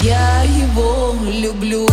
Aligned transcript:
Я 0.00 0.42
его 0.42 1.14
люблю. 1.24 1.88